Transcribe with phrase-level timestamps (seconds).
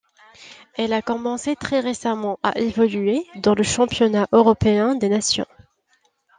[0.77, 5.45] Elle a commencé très récemment à évoluer dans la Championnat européen des nations.